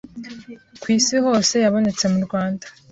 [0.81, 2.65] ku Isi hose yabonetse mu Rwanda